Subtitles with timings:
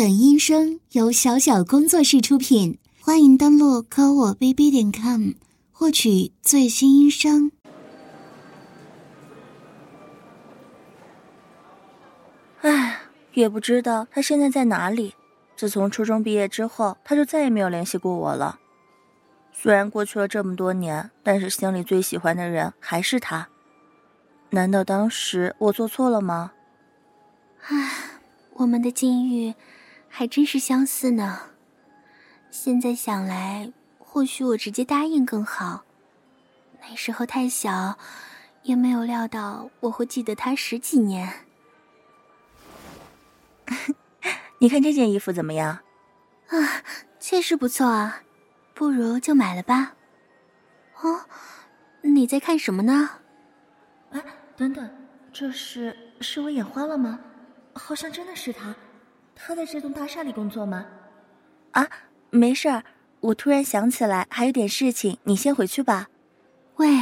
[0.00, 5.32] 本音声由小小工作室出品，欢迎登录科我 bb 点 com
[5.70, 7.52] 获取最新音声。
[12.62, 13.02] 唉，
[13.34, 15.14] 也不知道他现在在哪里。
[15.54, 18.58] 自从初中毕业之后，他就再也没有联系过我了。
[19.52, 23.46] 虽然过去了这么多年，但是心里最喜欢的人还是他。
[24.48, 26.52] 难道当时我做错了吗？
[27.64, 27.90] 唉，
[28.54, 29.52] 我们的境遇。
[30.10, 31.40] 还真是相似呢。
[32.50, 35.84] 现在想来，或许我直接答应更好。
[36.82, 37.96] 那时候太小，
[38.62, 41.46] 也没有料到我会记得他十几年。
[44.58, 45.78] 你看这件衣服怎么样？
[46.48, 46.82] 啊，
[47.20, 48.22] 确实不错啊，
[48.74, 49.94] 不如就买了吧。
[51.00, 51.24] 哦，
[52.02, 53.10] 你在看什么呢？
[54.10, 54.20] 哎，
[54.56, 54.90] 等等，
[55.32, 57.20] 这是是我眼花了吗？
[57.74, 58.74] 好像真的是他。
[59.42, 60.86] 他在这栋大厦里工作吗？
[61.72, 61.88] 啊，
[62.28, 62.84] 没事儿，
[63.20, 66.08] 我突然想起来还有点事情，你先回去吧。
[66.76, 67.00] 喂，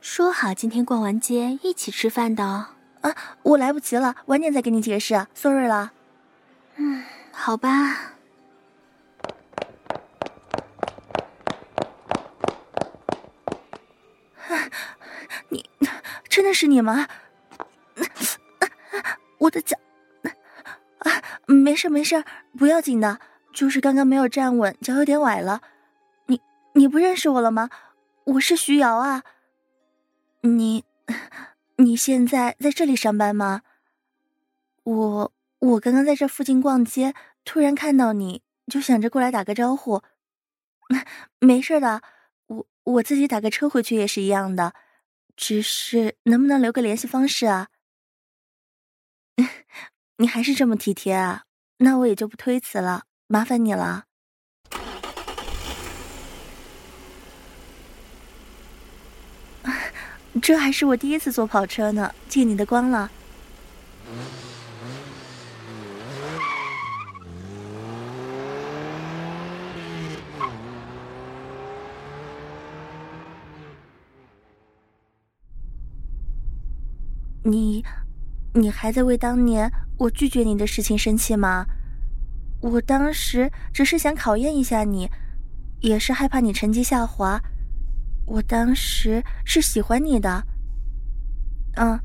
[0.00, 2.66] 说好今天逛完街一起吃饭的哦。
[3.02, 5.92] 啊，我来不及了，晚点再给你解释，sorry 了。
[6.74, 8.12] 嗯，好吧。
[15.48, 15.70] 你，
[16.28, 17.08] 真的是你吗？
[19.38, 19.76] 我的脚。
[21.08, 22.24] 啊没事没事，
[22.58, 23.20] 不要紧的，
[23.52, 25.62] 就是刚刚没有站稳，脚有点崴了。
[26.26, 26.40] 你
[26.74, 27.70] 你不认识我了吗？
[28.24, 29.22] 我是徐瑶啊。
[30.40, 30.84] 你
[31.76, 33.62] 你现在在这里上班吗？
[34.82, 40.02] 我我刚刚在这附近逛街，突然看到你就想着过来打个招呼。
[41.38, 42.02] 没事的，
[42.46, 44.74] 我我自己打个车回去也是一样的，
[45.36, 47.68] 只是能不能留个联系方式啊？
[50.18, 51.42] 你还是这么体贴啊，
[51.78, 54.04] 那我也就不推辞了，麻烦你了。
[60.40, 63.10] 这还是我第一次坐跑车呢，借你的光了。
[77.42, 77.84] 你，
[78.56, 81.66] 你还在为当年我拒绝你的事情生气吗？
[82.60, 85.08] 我当时只是想考验一下你，
[85.80, 87.38] 也是害怕你成绩下滑。
[88.24, 90.42] 我当时是喜欢你的。
[91.76, 92.00] 嗯，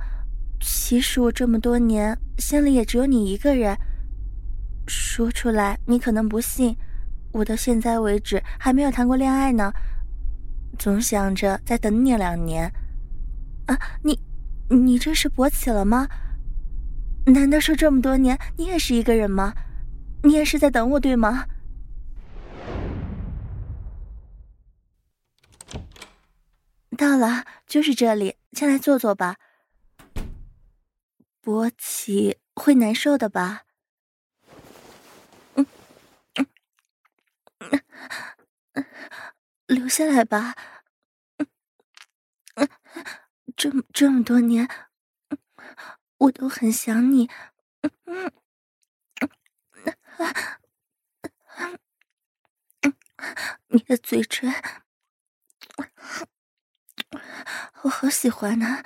[0.59, 3.75] 其实我这么多年心里也只有你一个人。
[4.87, 6.75] 说出来你可能不信，
[7.31, 9.71] 我到现在为止还没有谈过恋爱呢。
[10.77, 12.71] 总想着再等你两年。
[13.67, 14.19] 啊，你，
[14.69, 16.07] 你这是勃起了吗？
[17.25, 19.53] 难道说这么多年你也是一个人吗？
[20.23, 21.45] 你也是在等我，对吗？
[26.97, 29.37] 到了，就是这里，进来坐坐吧。
[31.43, 33.63] 勃起会难受的吧？
[35.55, 35.65] 嗯，
[39.65, 40.53] 留下来吧。
[41.37, 41.47] 嗯，
[43.57, 44.69] 这么这么多年。
[46.21, 47.27] 我都很想你，
[47.81, 48.31] 嗯嗯
[52.81, 52.95] 嗯，
[53.69, 54.53] 你的嘴唇，
[57.81, 58.83] 我好喜欢呢，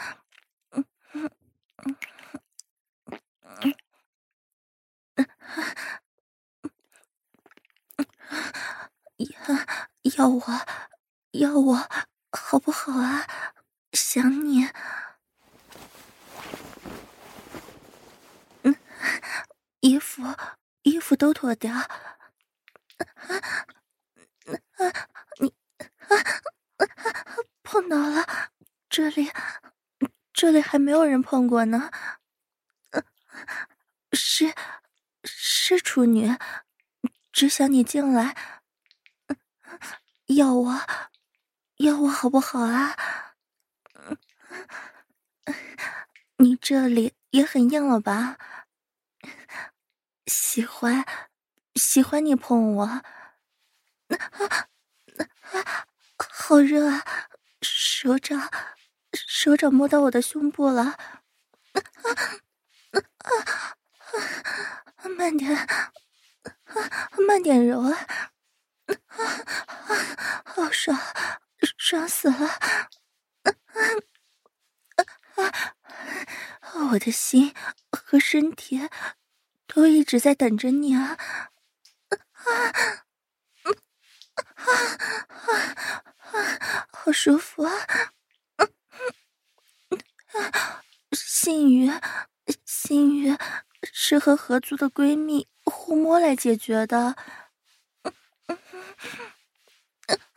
[9.17, 9.28] 要
[10.16, 10.41] 要我
[11.31, 11.90] 要我
[12.31, 13.28] 好不好啊？
[13.91, 14.69] 想你。
[19.81, 20.23] 衣服，
[20.83, 21.73] 衣服都脱掉。
[21.73, 21.88] 啊
[25.39, 26.16] 你啊
[27.63, 28.25] 碰到了，
[28.89, 29.31] 这里，
[30.31, 31.89] 这里还没有人碰过呢。
[34.13, 34.53] 是，
[35.23, 36.37] 是处女，
[37.31, 38.35] 只想你进来，
[40.28, 40.81] 要我，
[41.78, 42.96] 要我好不好啊？
[46.37, 48.37] 你这里也很硬了吧？
[50.55, 51.05] 喜欢，
[51.75, 53.03] 喜欢你碰我，啊
[54.07, 55.85] 啊，
[56.16, 57.03] 好热啊！
[57.61, 58.49] 手掌，
[59.11, 60.96] 手掌摸到我的胸部了，啊
[62.93, 63.75] 啊
[64.96, 65.09] 啊！
[65.17, 65.91] 慢点，啊，
[67.28, 68.08] 慢点揉啊！
[68.87, 70.97] 啊，好爽，
[71.78, 72.47] 爽死了！
[72.47, 73.51] 啊
[75.35, 75.43] 啊
[76.61, 76.91] 啊！
[76.91, 77.53] 我的心
[77.91, 78.90] 和身体。
[79.75, 81.17] 都一直在等着你啊！
[82.07, 82.53] 啊，
[84.55, 84.72] 啊
[85.35, 86.87] 啊啊！
[86.93, 87.73] 好舒服啊！
[88.55, 88.72] 嗯
[89.89, 89.99] 嗯
[90.41, 90.81] 啊，
[91.11, 91.91] 性欲，
[92.63, 93.37] 性欲
[93.83, 97.17] 是和合租的闺蜜互摸来解决的。
[98.03, 98.13] 嗯
[98.47, 98.57] 嗯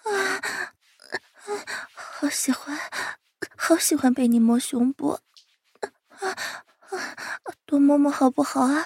[0.03, 0.43] 啊啊！
[1.95, 2.77] 好喜欢，
[3.57, 5.11] 好喜欢被你摸胸部。
[5.11, 5.23] 啊
[6.19, 6.35] 啊！
[7.65, 8.85] 多摸摸好不好啊？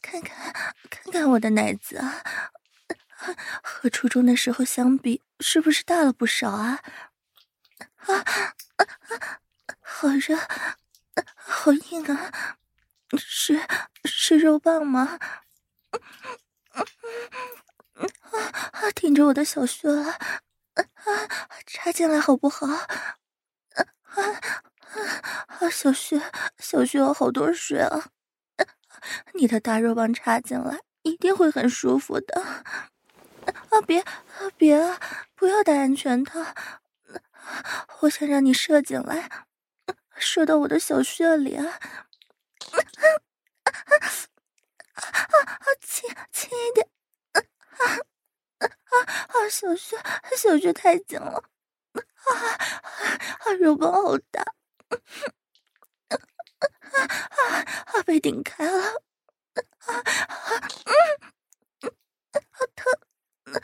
[0.00, 0.52] 看看，
[0.90, 2.22] 看看我的奶子啊，
[3.62, 6.80] 和初中的时候相比，是不是大了不少啊？
[7.96, 8.14] 啊
[8.76, 8.86] 啊！
[9.80, 10.36] 好热，
[11.34, 12.58] 好硬啊！
[13.16, 13.60] 是
[14.04, 15.18] 是肉棒吗？
[16.72, 16.84] 啊！
[18.94, 20.12] 顶着我的小穴了，
[20.74, 20.88] 啊，
[21.66, 22.66] 插进来好不好？
[22.66, 23.11] 啊
[25.62, 25.70] 啊！
[25.70, 26.20] 小穴，
[26.58, 28.08] 小穴有好多水啊！
[29.34, 32.42] 你的大肉棒插进来一定会很舒服的。
[32.42, 34.10] 啊，别啊
[34.56, 35.00] 别啊！
[35.36, 36.44] 不要戴安全套，
[38.02, 39.46] 我想让你射进来，
[40.16, 41.64] 射到我的小穴里啊！
[41.64, 42.82] 啊
[44.94, 45.66] 啊！
[45.80, 46.88] 轻轻一点！
[47.32, 47.40] 啊
[47.78, 48.66] 啊
[48.98, 49.48] 啊！
[49.48, 49.96] 小穴，
[50.36, 51.44] 小穴太紧了。
[51.92, 52.00] 啊
[53.44, 53.52] 啊！
[53.60, 54.42] 肉棒好大，
[54.88, 54.98] 啊
[56.92, 58.02] 啊啊啊！
[58.04, 59.02] 被顶开了，
[59.86, 60.02] 啊啊
[61.80, 61.92] 嗯，
[62.50, 62.92] 好疼，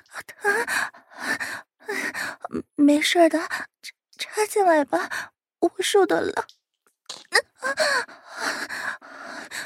[0.08, 0.38] 好疼，
[2.76, 3.66] 没事的，插
[4.18, 6.46] 插进来吧，我受得了。
[7.30, 7.38] 啊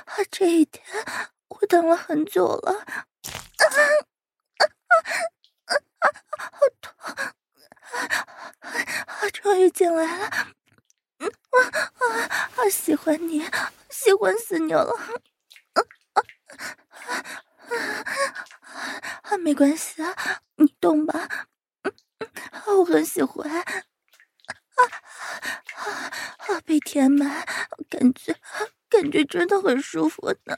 [0.07, 0.17] 啊！
[0.31, 0.85] 这一天
[1.49, 2.85] 我等了很久了，啊
[3.59, 3.77] 啊
[4.59, 4.65] 啊
[5.67, 6.05] 啊！
[6.53, 6.93] 好痛。
[7.07, 7.35] 啊
[9.07, 9.31] 啊！
[9.33, 10.31] 终于进来了，
[12.73, 13.45] 喜欢你，
[13.91, 14.97] 喜欢死你了，
[15.75, 15.83] 啊
[16.15, 16.23] 啊
[19.23, 19.37] 啊！
[19.39, 20.15] 没关系啊，
[20.57, 21.29] 你动吧，
[21.83, 23.65] 嗯嗯，我很喜欢，啊
[25.77, 25.85] 啊
[26.49, 26.61] 啊！
[26.65, 27.47] 被填满，
[27.91, 28.35] 感觉
[28.89, 30.57] 感觉真的很舒服呢，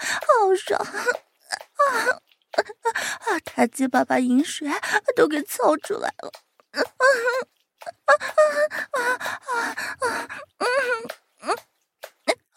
[0.00, 0.94] 好爽，啊
[2.56, 2.62] 啊
[3.26, 3.38] 啊！
[3.44, 4.68] 大结巴把饮水
[5.14, 6.32] 都给操出来了！
[6.72, 6.82] 啊
[8.04, 8.12] 啊
[8.92, 8.98] 啊啊
[10.00, 10.28] 啊啊！
[10.58, 10.66] 嗯。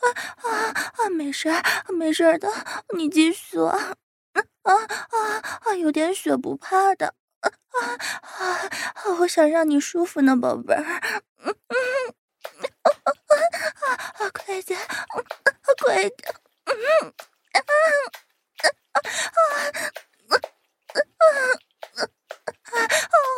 [0.02, 1.50] 啊啊，没事
[1.90, 2.50] 没事的，
[2.96, 3.94] 你继续啊
[4.32, 5.76] 啊啊啊！
[5.76, 7.90] 有点血不怕的，啊啊
[8.94, 9.04] 啊！
[9.20, 10.84] 我想让你舒服呢，宝贝儿，
[11.44, 11.76] 嗯嗯
[12.82, 14.30] 啊啊啊！
[14.34, 14.88] 快点，啊
[15.84, 16.49] 快点，嗯啊啊啊啊啊啊！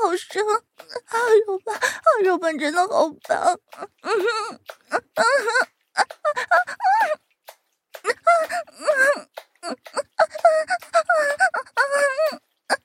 [0.03, 0.49] 好深啊，
[1.45, 1.79] 肉棒啊，
[2.23, 3.59] 肉棒真的好棒，
[4.01, 5.23] 嗯嗯啊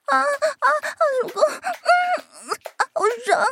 [0.08, 0.20] 啊！
[3.26, 3.44] 长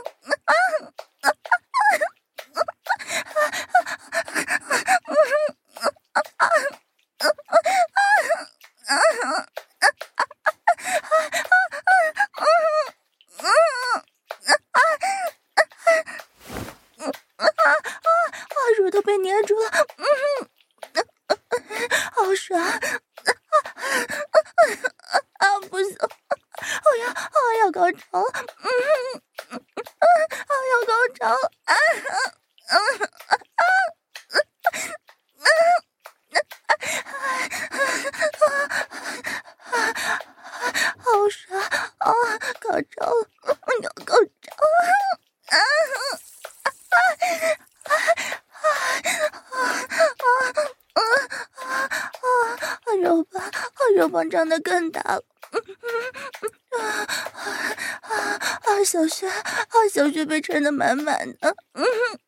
[60.24, 62.20] 被撑得满满的，嗯嗯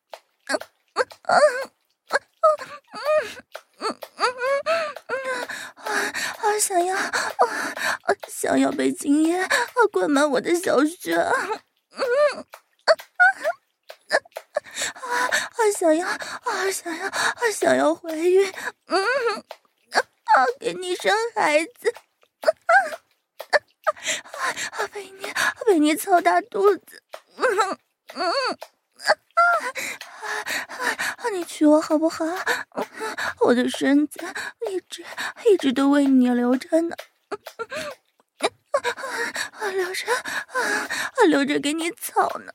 [0.47, 0.59] 嗯
[0.97, 1.39] 嗯
[3.79, 3.95] 嗯嗯
[5.07, 5.15] 嗯
[5.75, 6.59] 啊啊！
[6.59, 7.13] 想要啊
[8.27, 9.49] 想要被精液啊
[9.91, 11.29] 灌满我的小穴，嗯
[14.77, 15.71] 啊啊啊！
[15.77, 18.51] 想要啊想要啊想要怀孕，
[18.87, 21.93] 嗯啊给你生孩子。
[24.71, 24.87] 啊！
[24.93, 25.33] 被你
[25.65, 27.01] 被你操大肚子，
[27.37, 27.77] 嗯
[28.19, 28.57] 嗯
[31.17, 31.29] 啊！
[31.31, 32.25] 你娶我好不好？
[33.41, 34.19] 我的身子
[34.71, 35.05] 一直
[35.45, 36.95] 一直都为你留着呢，
[39.71, 40.89] 留着啊，
[41.27, 42.51] 留着给你操呢。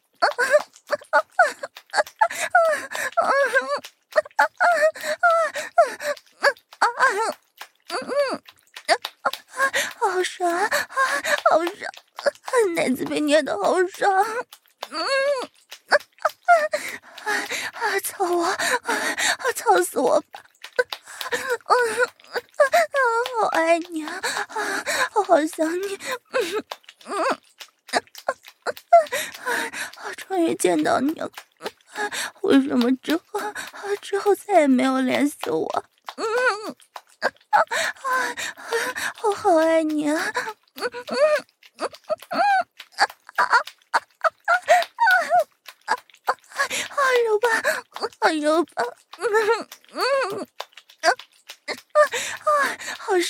[9.98, 10.68] 好爽啊！
[11.50, 14.24] 好爽，奶子被捏的好爽。
[14.92, 15.00] 嗯，
[17.24, 17.32] 啊
[17.72, 18.56] 啊，操我，啊，
[19.56, 20.40] 操死我吧！
[21.32, 21.74] 嗯，
[23.40, 24.20] 好爱你啊，
[25.14, 25.98] 我好想你。
[26.32, 26.64] 嗯
[27.06, 27.12] 嗯，
[30.04, 31.30] 我终于见到你了。
[32.42, 33.40] 为什么之后
[34.00, 35.84] 之后再也没有联系我？
[36.16, 36.24] 嗯。
[37.22, 38.34] 啊啊！
[39.22, 40.32] 我好爱你啊！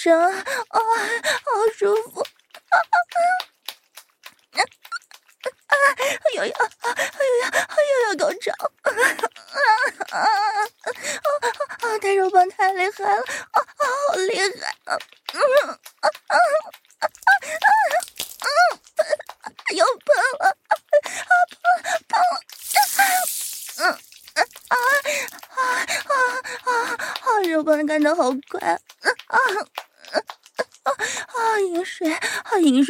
[0.03, 0.11] 神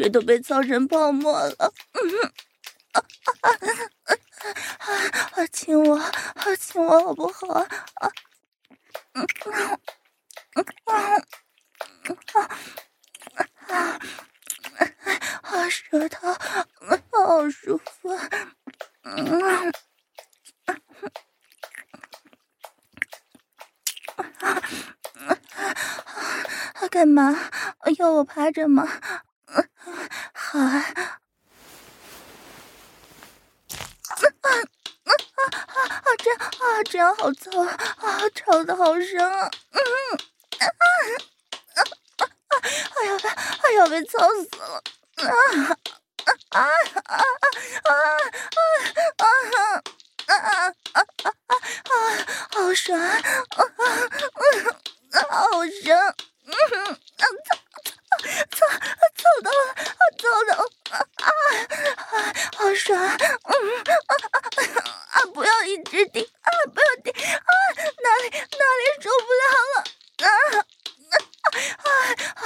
[0.03, 1.73] 水都被操成泡沫了！
[1.93, 2.01] 嗯
[2.91, 2.99] 啊
[3.43, 3.47] 啊
[4.83, 4.91] 啊
[5.37, 5.47] 啊！
[5.53, 6.11] 亲我啊
[6.59, 8.11] 亲我好不好啊？
[9.13, 9.79] 嗯嗯。
[10.87, 11.23] 啊
[13.37, 14.01] 啊啊！
[15.43, 16.33] 啊，舌头
[17.13, 18.11] 好舒服。
[19.05, 19.71] 嗯啊
[20.65, 20.75] 啊
[26.75, 26.89] 啊！
[26.91, 27.39] 干嘛？
[27.99, 28.87] 要我趴着吗？
[30.53, 30.67] 好啊。
[30.67, 30.77] 啊
[34.43, 35.09] 啊啊
[35.81, 36.13] 啊！
[36.19, 39.51] 这样啊，这样好臭啊，臭的好深啊。
[39.71, 39.81] 嗯。
[40.59, 41.81] 啊啊
[42.19, 42.53] 啊！
[42.61, 43.17] 哎呀，
[43.63, 44.85] 哎呀，被操死了！
[45.17, 45.73] 啊啊
[46.51, 47.17] 啊啊
[47.85, 47.97] 啊啊
[49.17, 49.25] 啊
[50.27, 50.37] 啊啊
[50.93, 51.01] 啊
[51.49, 51.95] 啊！
[52.53, 53.01] 好爽！
[53.01, 53.89] 啊啊啊
[55.13, 55.17] 啊！
[55.31, 55.89] 好爽！
[56.45, 56.77] 嗯哼，
[58.51, 58.61] 操操
[59.17, 59.57] 操到了！
[60.19, 60.61] 操到了！
[60.91, 61.25] 啊啊！
[62.57, 62.93] 好爽！
[63.01, 64.15] 嗯啊啊
[65.13, 65.15] 啊！
[65.35, 66.51] 不要一直顶啊！
[66.73, 67.51] 不要顶啊！
[67.77, 69.77] 哪里哪里受不了了？
[70.23, 70.29] 啊
[71.11, 71.17] 啊
[71.83, 71.87] 啊
[72.35, 72.45] 啊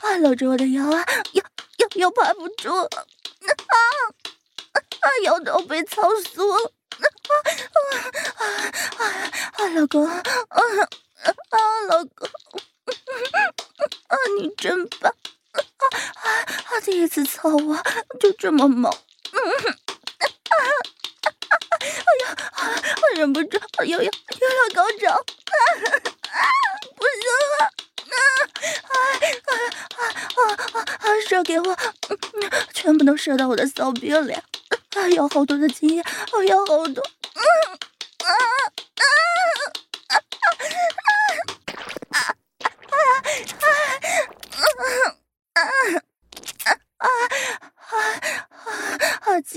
[0.00, 0.16] 啊！
[0.18, 1.44] 搂着我的腰啊，腰
[1.78, 3.74] 腰腰趴不住了，啊
[4.72, 5.06] 啊！
[5.24, 7.34] 腰都被操酥了，啊
[8.36, 8.42] 啊
[8.98, 9.00] 啊
[9.52, 9.68] 啊！
[9.74, 12.28] 老公，啊啊，老公，
[14.08, 15.12] 啊你真棒，
[15.52, 16.80] 啊啊啊！
[16.84, 17.76] 第一次操我
[18.20, 18.88] 就这么猛，
[19.32, 19.74] 嗯啊
[20.48, 21.80] 啊啊！
[21.80, 21.86] 哎
[22.22, 22.36] 呀，
[23.02, 25.18] 我忍不住，又要又要高潮，啊！
[26.96, 27.22] 不行
[27.58, 27.66] 了，
[28.14, 28.16] 啊
[28.86, 28.94] 啊
[29.96, 30.00] 啊
[30.76, 31.04] 啊啊！
[31.28, 31.76] 射给我，
[32.72, 37.02] 全部都射到我的骚逼里，啊，有好多的经验，我要好多，
[37.34, 37.42] 嗯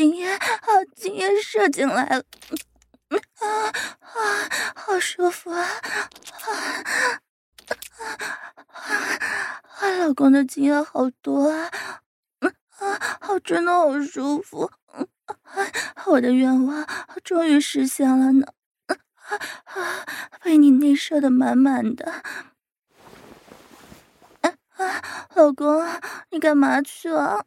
[0.01, 2.24] 好经验，好经验，射进来了。
[3.39, 5.62] 啊啊，好舒服啊！
[5.62, 7.22] 啊
[8.00, 9.89] 啊啊！
[10.00, 11.70] 老公的精液好多啊！
[12.39, 14.72] 啊，好真的好舒服！
[15.27, 15.67] 啊，
[16.08, 16.88] 我的愿望
[17.24, 18.48] 终于实现了呢！
[18.88, 18.98] 啊
[19.65, 20.08] 啊，
[20.41, 22.12] 被你内射的满满的！
[24.41, 25.88] 啊啊，老公，
[26.31, 27.46] 你干嘛去啊？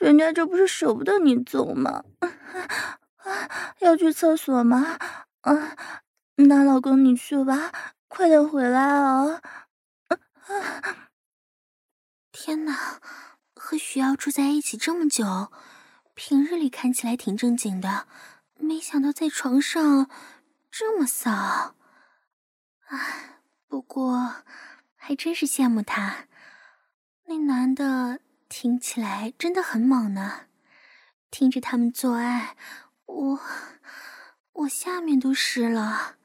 [0.00, 2.02] 人家这不是舍不得你走吗？
[3.80, 4.98] 要去厕所吗？
[5.42, 5.76] 啊，
[6.36, 7.70] 那老公你去吧，
[8.08, 9.42] 快点回来哦。
[10.08, 11.10] 啊！
[12.32, 12.98] 天哪，
[13.54, 15.52] 和徐瑶住在一起这么久，
[16.14, 18.08] 平日里看起来挺正经的，
[18.56, 20.08] 没想到在床上
[20.70, 21.30] 这么骚。
[21.30, 21.74] 啊，
[23.68, 24.36] 不过
[24.96, 26.24] 还真是羡慕他，
[27.26, 30.48] 那男的听起来真的很猛呢。
[31.30, 32.56] 听着他们做爱。
[33.06, 33.40] 我
[34.52, 36.16] 我下面都湿了，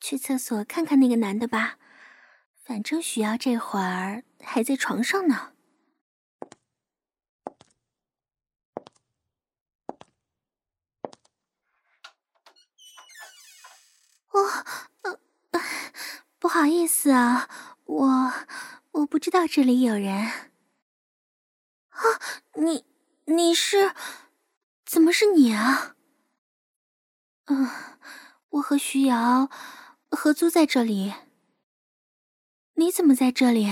[0.00, 1.78] 去厕所看看那个男的吧，
[2.64, 5.52] 反正徐瑶这会儿还在床上呢。
[14.30, 14.64] 哦，
[15.02, 15.60] 呃，
[16.38, 17.48] 不好意思啊，
[17.84, 18.32] 我
[18.96, 20.14] 我不知道这里有人。
[20.14, 22.00] 啊，
[22.54, 22.86] 你
[23.26, 23.94] 你是？
[24.86, 25.96] 怎么是你啊？
[27.46, 27.68] 嗯，
[28.50, 29.50] 我和徐瑶
[30.10, 31.12] 合租在这里。
[32.74, 33.68] 你怎么在这里？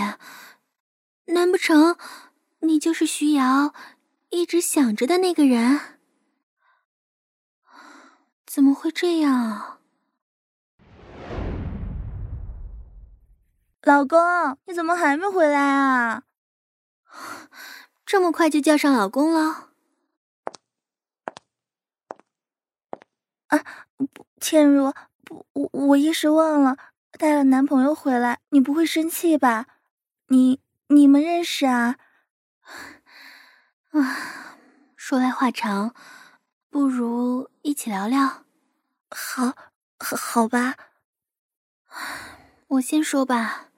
[1.26, 1.96] 难不成
[2.60, 3.72] 你就是徐瑶
[4.28, 5.98] 一直想着的那个人？
[8.44, 9.73] 怎么会这样？
[13.84, 14.18] 老公，
[14.64, 16.22] 你怎么还没回来啊？
[18.06, 19.68] 这么快就叫上老公了？
[23.48, 23.58] 啊，
[23.98, 24.90] 不，倩如，
[25.22, 26.78] 不，我我一时忘了
[27.18, 29.66] 带了男朋友回来，你不会生气吧？
[30.28, 31.96] 你你们认识啊？
[33.90, 34.56] 啊，
[34.96, 35.94] 说来话长，
[36.70, 38.44] 不如一起聊聊。
[39.10, 39.54] 好，
[39.98, 40.74] 好，好吧。
[42.68, 43.68] 我先说吧，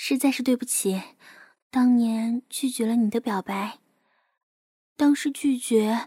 [0.00, 1.02] 实在是对不起，
[1.72, 3.80] 当年拒绝了你的表白。
[4.96, 6.06] 当时拒绝，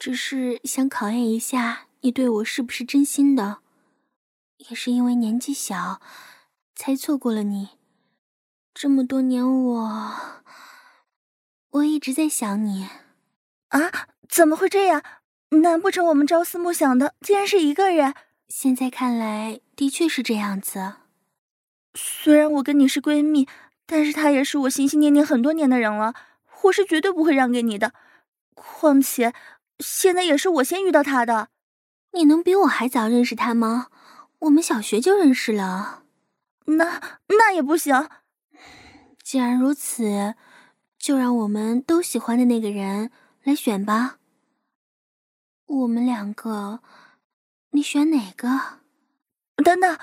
[0.00, 1.86] 只是想考验一下。
[2.00, 3.58] 你对我是不是真心的？
[4.56, 6.02] 也是因为年纪小，
[6.74, 7.68] 才错过了你。
[8.74, 10.10] 这么多年我，我
[11.70, 12.88] 我一直在想你。
[13.68, 14.08] 啊？
[14.28, 15.04] 怎么会这样？
[15.50, 18.12] 难不成我们朝思暮想的竟然是一个人？
[18.48, 20.94] 现在看来，的确是这样子。
[21.94, 23.48] 虽然我跟你是闺蜜，
[23.86, 26.14] 但是他也是我心心念念很多年的人了，
[26.62, 27.92] 我是绝对不会让给你的。
[28.54, 29.34] 况且，
[29.78, 31.48] 现在也是我先遇到他的。
[32.12, 33.88] 你能比我还早认识他吗？
[34.40, 36.02] 我们小学就认识了。
[36.66, 38.08] 那那也不行。
[39.22, 40.34] 既然如此，
[40.98, 43.10] 就让我们都喜欢的那个人
[43.42, 44.18] 来选吧。
[45.66, 46.80] 我们两个，
[47.70, 48.80] 你选哪个？
[49.56, 49.98] 等等，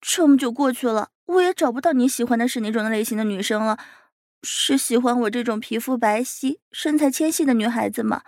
[0.00, 3.78] 这么久过去了，我也找不到你喜欢的是哪种类型的女生了。
[4.42, 8.22] 是喜欢我这种皮肤白皙、身材纤细的女孩子吗？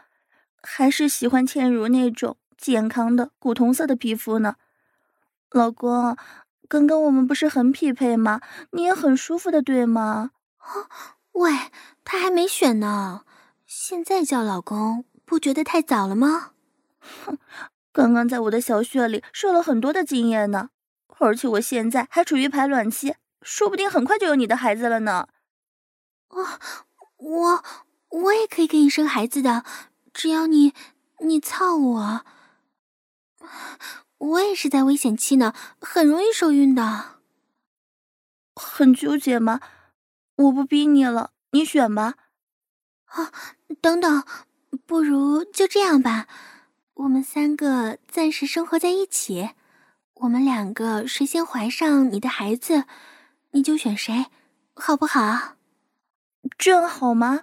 [0.62, 2.36] 还是喜欢倩如那种？
[2.58, 4.56] 健康的古铜色的皮肤呢，
[5.50, 6.16] 老公，
[6.66, 8.40] 刚刚我们不是很匹配吗？
[8.70, 10.30] 你也很舒服的，对吗？
[11.32, 11.52] 喂，
[12.02, 13.24] 他还没选呢，
[13.66, 16.52] 现在叫老公，不觉得太早了吗？
[16.98, 17.36] 哼，
[17.92, 20.70] 刚刚在我的小穴里受了很多的经验呢，
[21.18, 25.28] 而且我现在还处于排卵期，说不定很快就有你的孩子了呢。
[26.28, 26.60] 啊，
[27.16, 27.64] 我
[28.08, 29.64] 我也可以给你生孩子的，
[30.12, 30.74] 只要你
[31.20, 32.26] 你操我。
[34.18, 37.20] 我也是在危险期呢，很容易受孕的。
[38.54, 39.60] 很纠结吗？
[40.36, 42.14] 我不逼你了，你选吧。
[43.04, 43.32] 啊，
[43.80, 44.24] 等等，
[44.84, 46.26] 不如就这样吧，
[46.94, 49.50] 我们三个暂时生活在一起，
[50.20, 52.84] 我们两个谁先怀上你的孩子，
[53.50, 54.26] 你就选谁，
[54.74, 55.56] 好不好？
[56.56, 57.42] 这样好吗？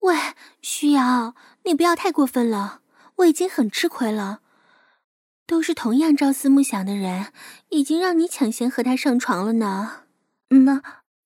[0.00, 0.16] 喂，
[0.62, 1.34] 徐瑶，
[1.64, 2.82] 你不要太过分了，
[3.16, 4.40] 我已经很吃亏了。
[5.44, 7.32] 都是同样朝思暮想的人，
[7.70, 10.04] 已经让你抢先和他上床了呢。
[10.50, 10.82] 那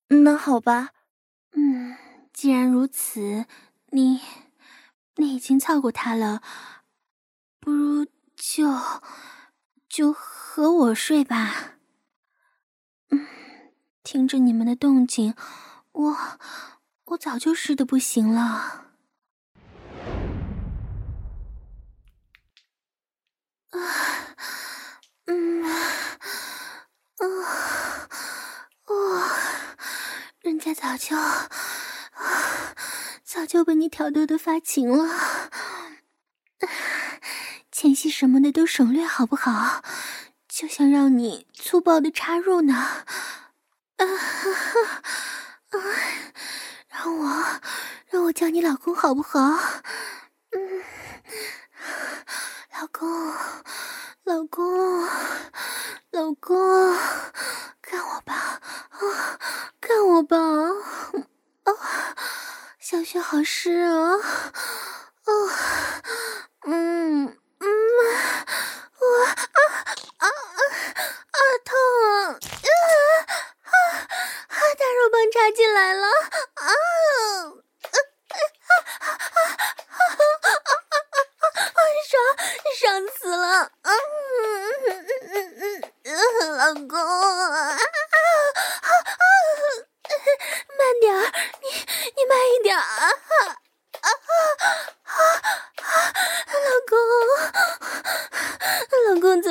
[0.08, 0.90] 那好吧，
[1.52, 1.96] 嗯，
[2.32, 3.44] 既然如此，
[3.90, 4.20] 你
[5.16, 6.40] 你已经操过他了，
[7.60, 8.06] 不如
[8.36, 8.72] 就
[9.92, 11.74] 就和我睡吧。
[13.10, 13.26] 嗯，
[14.02, 15.34] 听着你们的动静，
[15.92, 16.16] 我
[17.04, 18.86] 我早就湿得不行了。
[23.68, 24.34] 啊，
[25.26, 25.68] 嗯，啊，
[28.84, 28.94] 啊，
[30.40, 31.14] 人家早就，
[33.22, 35.50] 早就被你挑逗的发情了，
[37.82, 39.82] 前戏什么的都省略好不好？
[40.46, 44.06] 就想让你粗暴的插入呢，啊，
[45.70, 45.78] 啊，
[46.88, 47.60] 让我，
[48.08, 49.40] 让我叫你老公好不好？
[50.52, 50.84] 嗯。
[52.78, 53.34] 老公，
[54.22, 55.02] 老公，
[56.12, 56.96] 老公，
[57.80, 59.40] 干我吧，啊，
[59.80, 60.38] 干我吧，
[61.64, 61.72] 啊，
[62.78, 64.18] 小穴好湿啊，
[65.24, 65.32] 啊，
[66.66, 67.36] 嗯
[67.96, 68.00] 妈，
[68.98, 69.30] 我啊
[70.18, 71.70] 啊啊痛
[72.04, 72.36] 啊，
[73.64, 73.74] 啊
[74.48, 76.66] 啊，大肉棒插进来了，啊。
[82.74, 83.70] 爽死了！
[83.82, 83.90] 嗯
[84.88, 86.98] 嗯嗯嗯嗯，老公啊
[87.68, 87.76] 啊啊！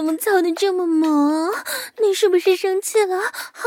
[0.04, 0.18] 么
[0.56, 1.54] 这么猛？
[1.98, 2.58] 你是不是
[3.22, 3.64] 生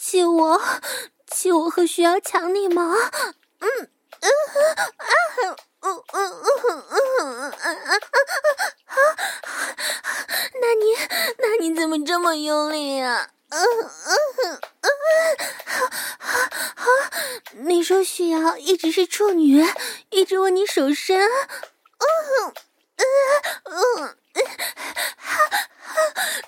[0.00, 0.22] 气了？
[0.22, 0.60] 啊，气我，
[1.26, 2.94] 气我和徐瑶抢你吗？
[3.60, 3.68] 嗯
[4.20, 4.74] 嗯啊
[5.42, 6.22] 嗯嗯嗯
[6.60, 7.98] 嗯嗯嗯啊！
[10.60, 10.84] 那你
[11.38, 13.30] 那你怎么这么用力呀？
[13.48, 13.88] 嗯嗯
[14.44, 14.88] 嗯嗯
[15.80, 16.86] 啊！
[17.64, 19.66] 你说徐瑶一直是处女，
[20.10, 21.18] 一直握你手伸。
[21.18, 22.52] 嗯
[22.96, 23.02] 嗯
[23.64, 24.16] 嗯，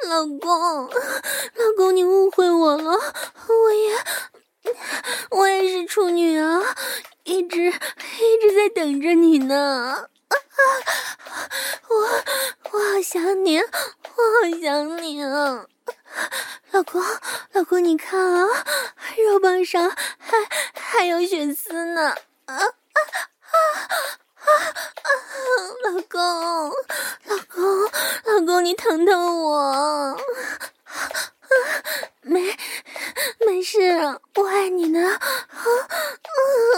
[0.08, 2.92] 老公，老公，你误会我了，
[3.48, 4.04] 我也
[5.30, 6.60] 我也是处女啊。
[7.24, 10.36] 一直一直在等着你呢，啊，
[11.88, 11.96] 我
[12.72, 15.66] 我好想你，我好想你啊，
[16.70, 17.02] 老公，
[17.52, 18.46] 老公，你看啊，
[19.18, 20.36] 肉棒上还
[20.74, 22.10] 还有血丝呢，
[22.46, 22.62] 啊啊啊
[24.38, 24.46] 啊
[25.02, 25.08] 啊！
[25.82, 26.20] 老公，
[27.24, 27.90] 老公，
[28.24, 30.16] 老公，你疼疼我，
[32.20, 32.56] 没
[33.44, 33.80] 没事，
[34.36, 35.20] 我爱你呢，啊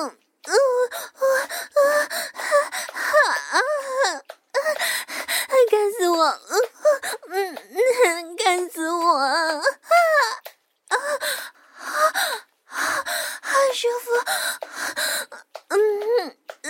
[0.00, 0.16] 嗯。
[0.46, 0.52] 嗯，
[1.18, 1.42] 我啊
[3.50, 3.60] 啊啊！
[5.70, 6.24] 干死我！
[7.30, 9.16] 嗯嗯，干死我！
[9.16, 9.60] 啊啊
[10.88, 10.96] 啊！
[13.42, 14.06] 好舒服！
[15.68, 15.76] 嗯
[16.62, 16.68] 嗯，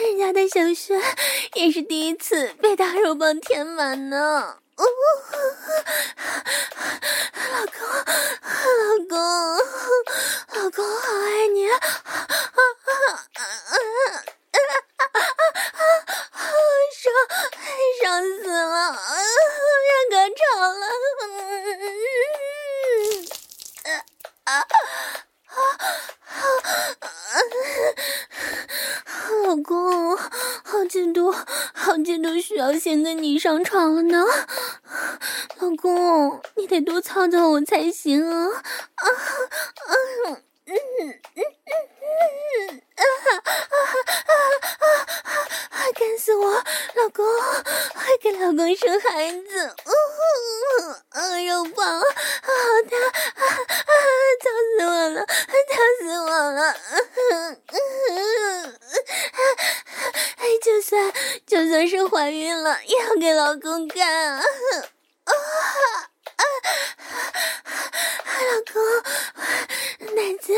[0.00, 1.00] 人家的小穴
[1.54, 4.58] 也是第一次被大肉棒填满呢。
[4.76, 4.84] 老
[7.66, 7.78] 公，
[8.80, 9.14] 老公，
[10.52, 11.78] 老公，好爱你啊！
[11.78, 11.80] 啊
[12.14, 12.26] 啊
[12.94, 13.00] 啊
[13.34, 13.72] 啊啊
[14.52, 14.56] 啊
[15.12, 15.18] 啊！
[17.04, 17.12] 爽，
[18.00, 18.02] 爽
[18.42, 18.96] 死了！
[19.90, 20.84] 要高潮了！
[23.84, 23.88] 啊
[24.44, 25.52] 啊啊
[27.00, 27.06] 啊！
[29.44, 31.30] 老公，好嫉妒，
[31.74, 34.24] 好嫉妒，需要先跟你上床了呢。
[35.58, 38.48] 老公，你得多操操我才行啊！
[38.94, 39.92] 啊啊
[40.24, 41.44] 嗯嗯嗯
[42.00, 43.73] 嗯啊啊啊啊
[45.84, 45.92] 啊！
[45.92, 46.50] 干死我！
[46.94, 47.26] 老公，
[47.92, 49.76] 快给老公生孩子！
[49.84, 52.06] 嗯嗯，肉棒好
[52.90, 53.92] 大啊啊！
[54.40, 56.74] 疼死我了，疼死我了！
[57.32, 58.78] 嗯嗯，
[60.62, 61.12] 就算
[61.46, 64.36] 就算是怀孕了，也要给老公干。
[64.36, 64.42] 啊
[65.24, 65.32] 啊！
[68.34, 68.82] 老公，
[70.12, 70.52] 奶子，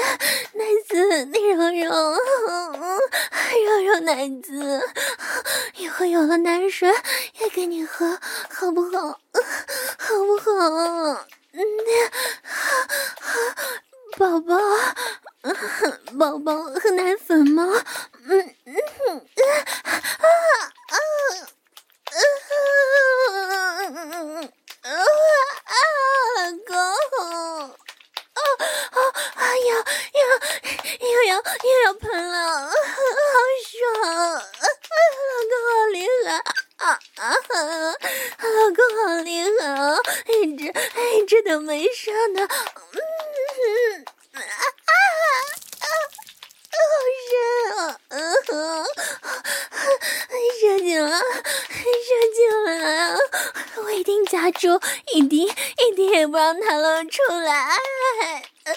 [0.54, 1.90] 奶子，你揉揉，
[3.64, 4.82] 揉揉奶子，
[5.76, 6.92] 以后有了奶水
[7.38, 8.18] 也给你喝，
[8.50, 9.20] 好不好？
[9.98, 11.26] 好不好？
[11.52, 11.62] 嗯，
[14.18, 14.56] 宝宝，
[16.18, 17.64] 宝宝喝奶粉吗？
[18.28, 20.28] 嗯嗯啊
[20.88, 20.96] 啊！
[22.12, 22.18] 嗯
[23.28, 23.96] 嗯嗯
[24.40, 24.50] 嗯
[24.82, 24.88] 啊，
[26.36, 27.76] 老公，哦
[28.92, 28.98] 哦，
[29.36, 30.20] 要要
[31.00, 32.70] 又要又要喷了，好
[33.68, 33.82] 爽，
[34.32, 34.38] 老
[35.50, 36.26] 公好厉害
[36.76, 36.80] 啊
[37.16, 37.22] 啊！
[38.38, 39.28] 老公好厉
[39.58, 39.74] 害啊，
[40.28, 40.60] 一直
[41.18, 43.00] 一直都没射呢，嗯
[44.34, 44.92] 啊啊
[45.80, 45.84] 啊，
[46.72, 46.78] 好
[47.28, 47.32] 深
[47.76, 47.78] 啊，
[48.08, 48.14] 嗯
[48.46, 48.50] 哼，
[50.60, 51.10] 射精了。
[52.06, 53.18] 射进来啊！
[53.76, 54.80] 我一定夹住，
[55.12, 57.52] 一滴一滴也不让它漏出来。
[57.52, 57.76] 啊
[58.64, 58.72] 啊啊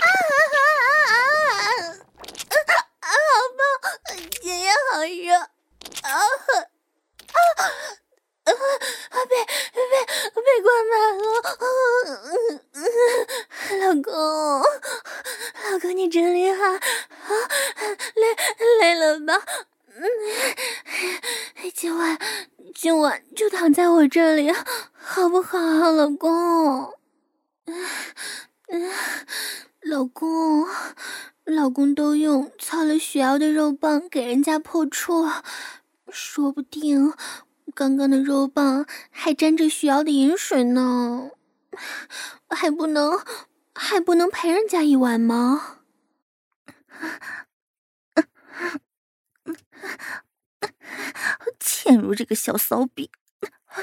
[0.00, 0.56] 啊
[1.08, 1.60] 啊！
[3.00, 3.06] 好
[3.58, 3.60] 棒，
[4.40, 5.34] 今天好热。
[5.36, 5.46] 啊
[6.02, 6.12] 啊
[8.44, 8.50] 啊！
[9.26, 9.32] 被
[9.74, 9.82] 被
[10.40, 11.24] 被灌满了。
[11.60, 11.64] 嗯
[12.72, 12.78] 嗯，
[13.80, 14.10] 老公，
[15.70, 16.78] 老公你真厉害啊！
[18.14, 18.22] 累
[18.80, 19.30] 累了吧？
[19.94, 20.00] 嗯，
[21.74, 22.18] 今晚
[22.74, 24.50] 今晚就躺在我里，
[24.92, 25.58] 好不好，
[25.92, 26.94] 老公？
[27.64, 27.74] 嗯
[28.68, 28.90] 嗯，
[29.82, 30.66] 老公，
[31.44, 35.28] 老公都用操了雪瑶的肉棒给人家破处，
[36.10, 37.12] 说不定
[37.74, 41.30] 刚刚的肉棒还沾着雪瑶的盐水呢，
[42.48, 43.20] 还不能
[43.74, 45.78] 还不能陪人家一晚吗？
[51.58, 53.10] 倩如这个小骚逼，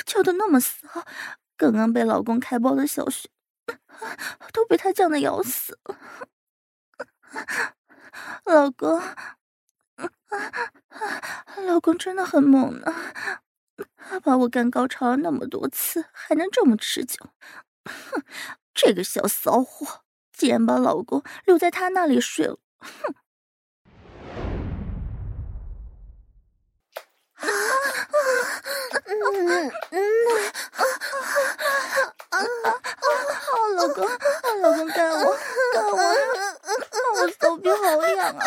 [0.05, 0.75] 叫的那么骚，
[1.57, 3.29] 刚刚被老公开包的小雪，
[4.53, 5.97] 都被他犟的要死了。
[8.45, 9.01] 老公，
[11.67, 12.93] 老公真的很猛呢，
[14.23, 17.17] 把我干高潮了那么多次，还能这么持久。
[17.85, 18.23] 哼，
[18.73, 22.59] 这个小骚货，竟然把老公留在他那里睡了。
[22.79, 23.15] 哼。
[29.05, 29.97] 嗯嗯
[30.75, 30.83] 啊
[32.29, 32.37] 啊啊！
[33.75, 33.97] 老公，
[34.61, 35.37] 老公干我，
[35.73, 35.97] 干我，
[37.15, 37.75] 我手臂好
[38.07, 38.45] 痒啊！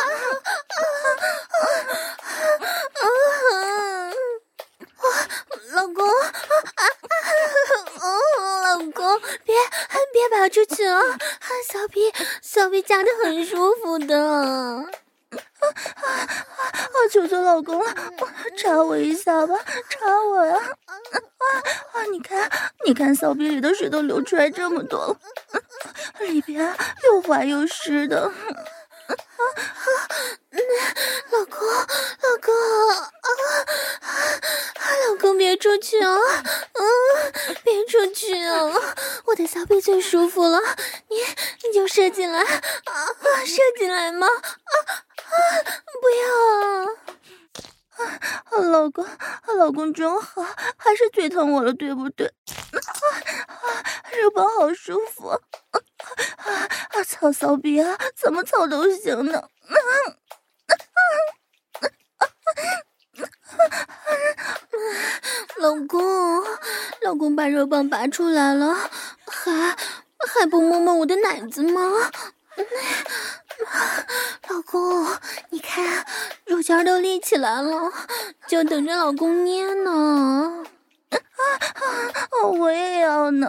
[5.72, 6.06] 老公，
[8.62, 9.54] 老公，别
[10.12, 11.00] 别拔出去啊！
[11.70, 14.20] 小臂，小臂夹得很舒服的。
[14.20, 14.84] 啊！
[17.10, 17.94] 求求老公了，
[18.62, 19.58] 插我一下吧，
[19.90, 20.54] 插我呀！
[20.86, 20.94] 啊
[21.94, 22.04] 啊！
[22.12, 22.48] 你看，
[22.86, 25.16] 你看，骚逼里的水都流出来这么多了，
[26.20, 26.72] 里边
[27.04, 28.22] 又滑又湿的。
[28.22, 29.18] 啊啊！
[31.32, 32.54] 老公，老公，
[32.90, 33.10] 啊！
[35.08, 36.16] 老公别出去啊！
[36.74, 36.84] 嗯，
[37.64, 38.70] 别出去啊！
[39.24, 40.60] 我的骚逼最舒服了，
[41.08, 41.16] 你
[41.64, 42.54] 你就射进来啊！
[43.44, 44.28] 射进来吗？
[44.28, 44.76] 啊！
[46.00, 46.28] 不要
[46.68, 46.81] 啊！
[48.72, 49.06] 老公，
[49.58, 50.42] 老公真好，
[50.78, 52.26] 还是最疼我了，对不对？
[52.26, 52.32] 啊，
[54.18, 55.38] 肉棒好舒服，啊
[56.90, 59.38] 啊，操骚逼啊，怎么操都行呢。
[59.38, 59.76] 啊啊
[60.68, 60.72] 啊
[61.76, 61.84] 啊
[62.22, 62.24] 啊、
[65.58, 66.42] 老公，
[67.02, 68.74] 老公把肉棒拔出来了，
[69.26, 69.76] 还
[70.26, 72.10] 还不摸摸我的奶子吗？
[74.48, 75.06] 老公，
[75.50, 76.06] 你看
[76.46, 77.92] 肉尖都立起来了，
[78.52, 80.62] 就等着老公捏呢。
[81.08, 82.46] 啊啊！
[82.48, 83.48] 我也要呢。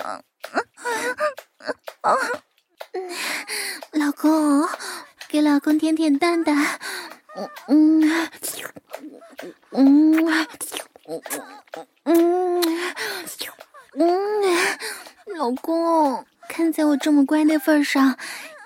[2.00, 2.16] 啊！
[3.92, 4.66] 老公，
[5.28, 6.80] 给老公舔舔蛋蛋。
[7.36, 8.30] 嗯嗯
[9.72, 10.24] 嗯
[12.06, 12.62] 嗯
[13.96, 14.56] 嗯，
[15.36, 18.18] 老公，看在我这么乖的份上。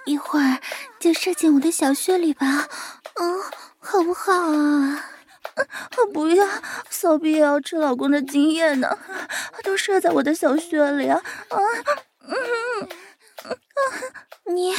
[0.06, 0.60] 一会儿
[1.00, 2.70] 就射进我的小穴里吧，
[3.16, 3.42] 嗯，
[3.80, 5.04] 好不好啊？
[6.14, 6.48] 不要，
[6.90, 8.98] 骚逼也要吃老公的精液呢，
[9.64, 11.22] 都射在我的小穴里啊！
[11.50, 11.58] 啊，
[12.22, 12.90] 嗯，
[14.54, 14.76] 你，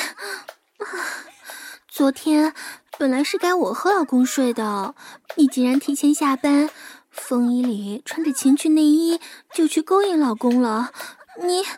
[1.88, 2.54] 昨天
[2.98, 4.94] 本来是该我和老公睡的，
[5.36, 6.70] 你竟然提前下班，
[7.10, 9.20] 风衣里穿着情趣内衣
[9.52, 10.92] 就去勾引老公了，
[11.40, 11.72] 你，哎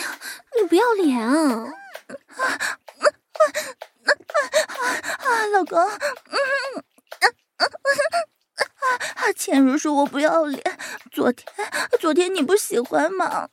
[0.00, 0.18] 呀，
[0.56, 1.72] 你不要脸啊！
[2.06, 2.58] 啊啊
[4.04, 4.12] 啊
[4.66, 4.80] 啊
[5.18, 5.46] 啊！
[5.52, 6.84] 老公，嗯
[7.58, 7.66] 啊
[9.14, 9.46] 啊啊！
[9.46, 10.62] 前如说我不要脸，
[11.12, 11.46] 昨天
[12.00, 13.50] 昨天你不喜欢吗？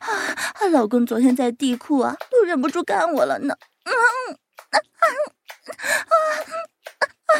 [0.00, 3.54] 啊，老公昨天在地库啊，都忍不住干我了呢。
[3.84, 3.94] 嗯啊
[4.70, 4.76] 啊
[5.68, 6.16] 啊
[7.26, 7.36] 啊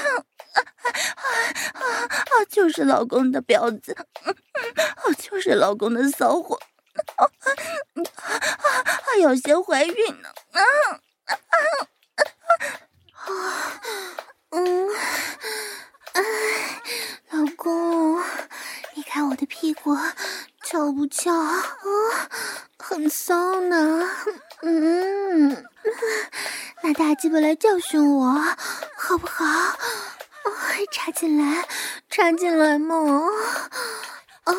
[1.74, 2.44] 啊啊！
[2.48, 3.92] 就是老公的婊子，
[4.22, 6.60] 啊，就是老公的骚货。
[7.16, 7.26] 啊啊
[8.04, 9.18] 啊！
[9.20, 10.28] 要先怀孕呢！
[10.52, 10.62] 啊
[11.24, 11.34] 啊
[13.14, 13.80] 啊！
[14.50, 14.88] 嗯，
[16.12, 16.22] 哎，
[17.58, 18.22] 公，
[18.94, 19.96] 你看我的屁股
[20.62, 21.74] 翘不翘啊？
[22.78, 24.08] 很骚呢。
[24.62, 25.66] 嗯，
[26.82, 28.30] 拿大鸡巴来教训我，
[28.96, 29.44] 好不好？
[30.92, 31.66] 插进来，
[32.08, 32.94] 插进来嘛！
[34.44, 34.54] 啊，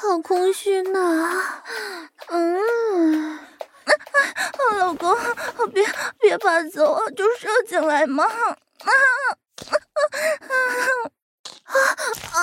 [0.00, 1.30] 好空虚呢。
[2.26, 5.16] 嗯，啊，老公，
[5.72, 5.86] 别
[6.18, 8.24] 别怕走，就射进来嘛！
[8.24, 8.50] 啊
[8.82, 8.90] 啊
[10.48, 11.78] 啊
[12.32, 12.36] 啊！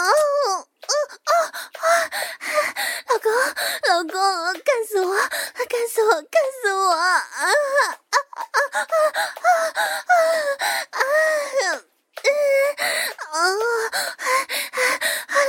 [3.10, 3.32] 老公，
[3.90, 4.20] 老公，
[4.64, 6.90] 干死我，干死我，干死我！
[6.92, 7.52] 啊啊啊
[8.10, 8.80] 啊啊啊
[10.92, 10.92] 啊！
[10.92, 11.00] 啊
[13.32, 13.36] 啊！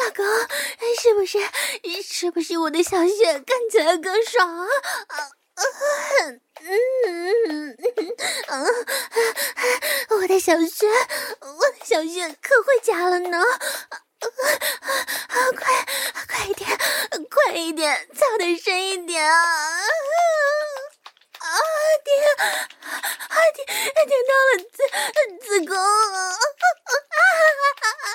[0.05, 0.25] 老公，
[1.01, 1.39] 是不是？
[2.03, 4.67] 是不是我的小穴看起来更爽啊
[5.09, 5.31] 啊？
[5.59, 6.41] 嗯
[7.07, 7.77] 嗯
[8.49, 8.67] 嗯，
[10.11, 10.87] 我的小穴，
[11.41, 13.43] 我的小穴可会夹了呢！
[14.21, 15.87] 快
[16.29, 16.69] 快一点，
[17.31, 19.37] 快一点，操得深一点啊！
[21.39, 21.47] 啊
[22.05, 22.45] 爹，啊
[23.55, 24.77] 爹，爹到了子
[25.47, 25.75] 子宫！
[25.77, 25.79] 啊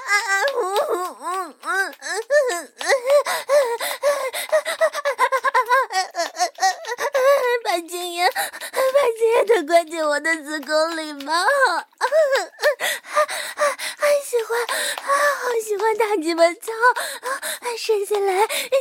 [0.05, 0.21] 啊
[0.55, 1.23] 呜呜呜
[7.63, 8.39] 把精液，把
[9.17, 11.45] 精液都灌进我的子宫里吗？
[13.97, 15.07] 还喜欢，好
[15.63, 16.71] 喜欢大鸡巴操，
[17.77, 18.32] 生下来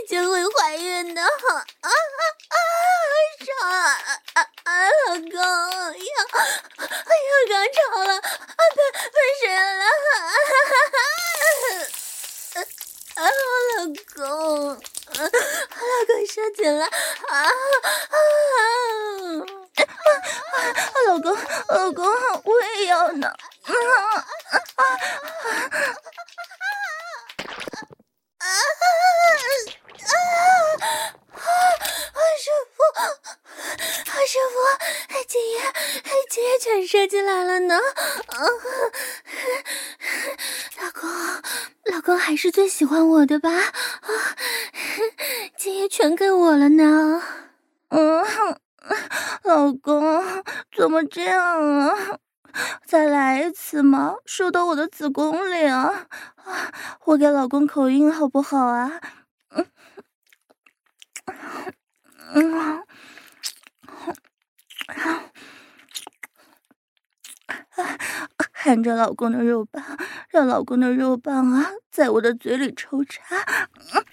[0.09, 1.29] 就会怀孕的，啊
[1.81, 1.91] 啊
[2.49, 2.57] 啊！
[3.45, 3.97] 爽啊
[4.35, 4.71] 啊啊！
[5.07, 5.39] 老公要
[7.19, 8.21] 要高潮了，啊
[8.75, 10.53] 喷喷水了，啊哈
[10.93, 10.97] 哈！
[13.15, 13.19] 啊，
[13.77, 13.81] 老
[14.15, 14.21] 公，
[14.73, 14.77] 啊，
[15.19, 16.91] 老公射精了，啊
[17.31, 17.47] 啊
[19.77, 20.65] 啊！
[21.07, 21.27] 老公，
[21.69, 22.01] 老公，
[22.45, 23.71] 我也要呢，啊
[24.17, 24.27] 啊！
[37.07, 37.77] 进来了呢。
[37.77, 38.39] 啊，
[40.81, 41.11] 老公，
[41.95, 43.51] 老公还是最喜欢我的吧？
[43.51, 44.09] 啊，
[45.57, 47.23] 精液全给我了呢。
[47.89, 48.25] 嗯，
[49.45, 50.45] 老公，
[50.77, 52.19] 怎么这样啊？
[52.87, 56.07] 再来一次嘛，射到我的子宫里啊！
[57.07, 59.01] 我给老公口音好不好啊？
[59.49, 59.67] 嗯
[62.35, 62.85] 嗯，
[68.63, 69.85] 看着老公的肉棒，
[70.31, 73.21] 让老公的肉棒啊，在我的嘴里抽插。
[73.91, 74.07] 嗯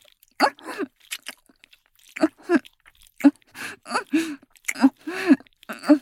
[5.78, 6.02] 嗯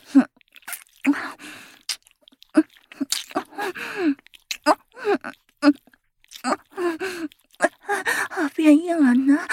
[7.44, 9.46] 嗯变硬了呢。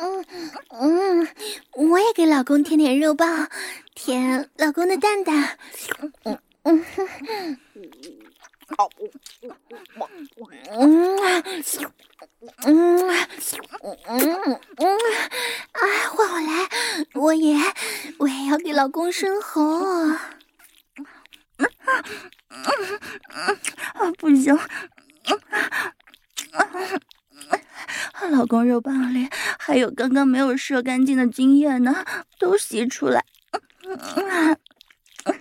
[0.00, 0.24] 嗯
[0.70, 1.26] 嗯，
[1.72, 3.48] 我也给老公舔舔肉棒，
[3.94, 5.58] 舔老公的蛋蛋。
[6.22, 7.58] 嗯嗯嗯
[10.76, 11.18] 嗯
[12.64, 12.78] 嗯
[14.76, 14.88] 嗯，
[15.72, 16.68] 哎，换我来，
[17.14, 17.56] 我也
[18.18, 19.60] 我也要给老公生猴。
[23.94, 24.56] 啊，不行。
[28.30, 29.26] 老公肉棒里
[29.58, 32.04] 还有刚刚没有射干净的精液呢，
[32.38, 33.24] 都吸出来，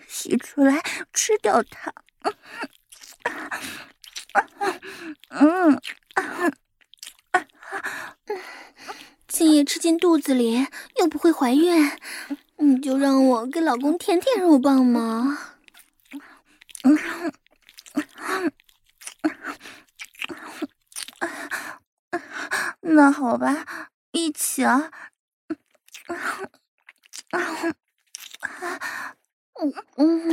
[0.08, 0.82] 吸出来
[1.14, 1.94] 吃掉它。
[5.30, 5.80] 嗯，
[9.28, 10.66] 精液吃进肚子里
[10.96, 11.92] 又不会怀孕，
[12.56, 15.38] 你就让我给老公舔舔肉棒嘛。
[22.82, 23.92] 那好吧，
[24.26, 24.90] 一起啊！
[29.60, 30.30] 嗯嗯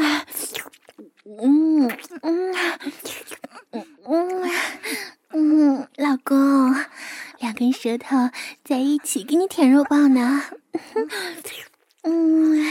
[1.25, 1.91] 嗯
[2.23, 4.51] 嗯嗯
[5.31, 6.75] 嗯，老公，
[7.39, 8.31] 两根舌头
[8.65, 10.45] 在一起给你舔肉棒呢，
[12.03, 12.65] 嗯，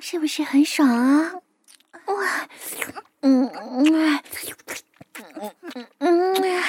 [0.00, 1.34] 是不是很爽啊？
[2.06, 2.48] 哇，
[3.22, 4.20] 嗯嗯。
[5.40, 6.62] 嗯嗯嗯，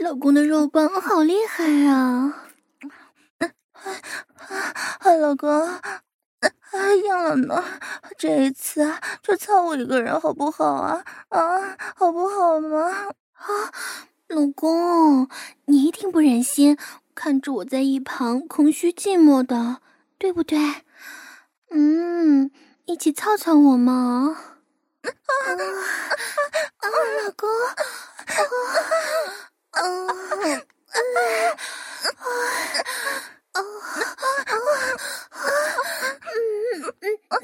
[0.00, 2.45] 老公的肉棒好厉害啊！
[3.86, 6.02] 啊，老公，啊，
[7.04, 7.64] 硬了呢。
[8.18, 11.04] 这一次，就操我一个人好不好啊？
[11.28, 13.12] 啊，好不好吗？
[13.32, 13.46] 啊，
[14.28, 15.28] 老公，
[15.66, 16.76] 你一定不忍心
[17.14, 19.80] 看着我在一旁空虚寂寞的，
[20.18, 20.58] 对不对？
[21.70, 22.50] 嗯，
[22.86, 24.36] 一起操操我嘛。
[25.02, 25.10] 啊。
[26.78, 26.88] 啊！
[27.24, 27.74] 老公，啊。
[29.70, 29.80] 啊。
[29.80, 29.82] 啊。
[32.16, 32.26] 啊！
[33.56, 33.62] 啊
[33.96, 34.54] 啊啊啊
[35.30, 35.48] 啊！
[36.26, 36.36] 嗯
[36.76, 37.40] 嗯嗯嗯嗯！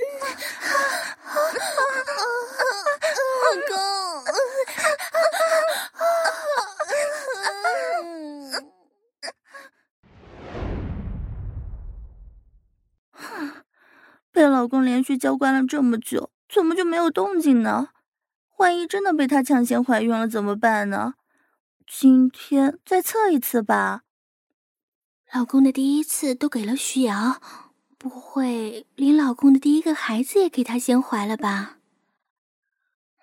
[3.43, 3.73] 老公，
[4.23, 4.31] 啊
[5.93, 6.61] 啊啊
[7.33, 7.57] 啊
[13.13, 13.63] 啊
[14.33, 16.31] 被老公连续教惯了这么久。
[16.53, 17.89] 怎么就没有动静呢？
[18.59, 21.15] 万一真的被他抢先怀孕了怎么办呢？
[21.87, 24.03] 今天再测一次吧。
[25.33, 27.41] 老公的第一次都给了徐瑶，
[27.97, 31.79] 不会连老公的第一个孩子也给她先怀了吧？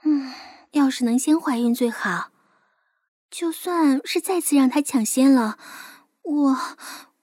[0.02, 0.34] 嗯，
[0.72, 2.32] 要是能先怀孕最好。
[3.30, 5.60] 就算是再次让她抢先了，
[6.24, 6.58] 我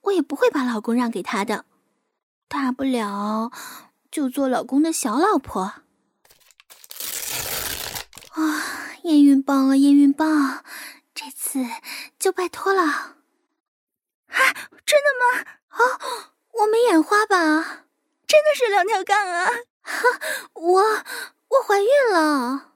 [0.03, 1.65] 我也不会把老公让给他的，
[2.47, 3.51] 大不了
[4.09, 5.63] 就做老公的小老婆。
[8.31, 8.63] 啊，
[9.03, 10.63] 验孕棒啊，验孕棒，
[11.13, 11.67] 这次
[12.21, 13.16] 就拜托了。
[14.87, 15.45] 啊，真的吗？
[15.69, 15.79] 啊，
[16.53, 17.87] 我没眼花吧？
[18.27, 19.51] 真的是两条杠啊！
[19.83, 20.21] 哈，
[20.55, 20.83] 我
[21.49, 22.73] 我怀孕了。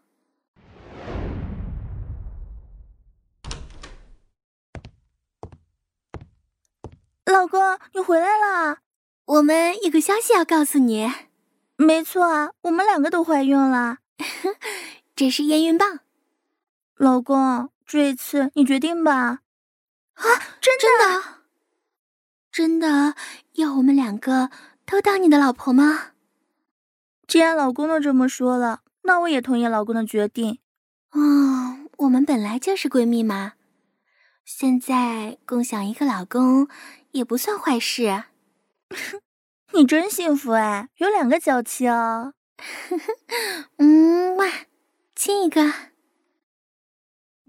[7.27, 8.79] 老公，你回来了。
[9.25, 11.13] 我们有个消息要告诉你。
[11.77, 13.99] 没错啊，我们两个都怀孕了。
[15.15, 16.01] 这是验孕棒，
[16.97, 19.41] 老公，这一次你决定吧。
[20.15, 20.25] 啊，
[20.61, 20.81] 真的？
[20.81, 21.40] 真的？
[22.51, 23.15] 真的
[23.53, 24.51] 要我们两个
[24.85, 26.13] 都当你的老婆吗？
[27.27, 30.59] 既然老公都这么说了，那我也同意老公的决定。
[31.13, 33.53] 哦，我们本来就是闺蜜嘛，
[34.45, 36.69] 现在共享一个老公
[37.13, 38.25] 也不算坏事。
[39.73, 42.35] 你真幸福哎，有两个娇妻哦。
[43.79, 44.47] 嗯哇。
[45.15, 45.90] 亲一个。